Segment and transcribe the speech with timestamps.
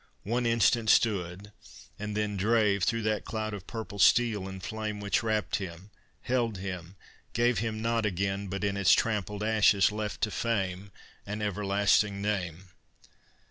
[0.23, 1.51] One instant stood,
[1.99, 5.91] and then Drave through that cloud of purple steel and flame, Which wrapt him,
[6.23, 6.95] held him,
[7.33, 10.91] gave him not again, But in its trampled ashes left to Fame
[11.27, 12.69] An everlasting name!